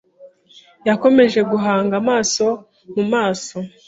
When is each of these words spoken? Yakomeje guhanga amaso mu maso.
Yakomeje 0.87 1.39
guhanga 1.51 1.93
amaso 2.01 2.45
mu 2.93 3.03
maso. 3.13 3.55